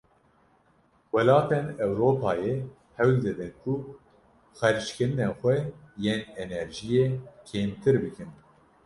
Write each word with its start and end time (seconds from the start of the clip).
Welatên 1.15 1.65
Ewropayê 1.85 2.53
hewl 2.97 3.17
didin 3.23 3.51
ku 3.61 3.73
xerckirinên 4.59 5.31
xwe 5.39 5.55
yên 6.03 6.19
enerjiyê 6.43 7.05
kêmtir 7.47 7.95
bikin. 8.03 8.29